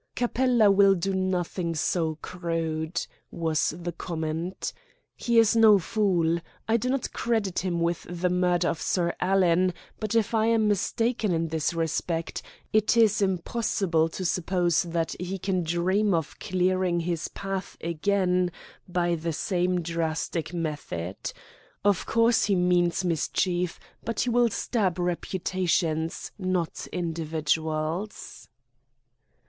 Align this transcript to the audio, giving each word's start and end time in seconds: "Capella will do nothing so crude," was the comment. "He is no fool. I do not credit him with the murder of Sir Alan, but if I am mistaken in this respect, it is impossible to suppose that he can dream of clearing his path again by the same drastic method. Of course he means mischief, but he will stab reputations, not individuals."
"Capella 0.15 0.71
will 0.71 0.95
do 0.95 1.13
nothing 1.13 1.75
so 1.75 2.17
crude," 2.23 3.05
was 3.29 3.71
the 3.77 3.91
comment. 3.91 4.73
"He 5.15 5.37
is 5.37 5.55
no 5.55 5.77
fool. 5.77 6.39
I 6.67 6.75
do 6.77 6.89
not 6.89 7.13
credit 7.13 7.59
him 7.59 7.79
with 7.79 8.07
the 8.09 8.31
murder 8.31 8.67
of 8.69 8.81
Sir 8.81 9.13
Alan, 9.19 9.75
but 9.99 10.15
if 10.15 10.33
I 10.33 10.47
am 10.47 10.67
mistaken 10.67 11.31
in 11.31 11.49
this 11.49 11.75
respect, 11.75 12.41
it 12.73 12.97
is 12.97 13.21
impossible 13.21 14.09
to 14.09 14.25
suppose 14.25 14.81
that 14.81 15.15
he 15.19 15.37
can 15.37 15.61
dream 15.63 16.15
of 16.15 16.39
clearing 16.39 17.01
his 17.01 17.27
path 17.27 17.77
again 17.79 18.49
by 18.87 19.13
the 19.13 19.31
same 19.33 19.81
drastic 19.81 20.51
method. 20.51 21.31
Of 21.85 22.07
course 22.07 22.45
he 22.45 22.55
means 22.55 23.05
mischief, 23.05 23.79
but 24.03 24.21
he 24.21 24.31
will 24.31 24.49
stab 24.49 24.97
reputations, 24.97 26.31
not 26.39 26.87
individuals." 26.91 28.47